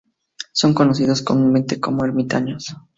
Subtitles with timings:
[0.51, 2.73] Son conocidos comúnmente como ermitaños.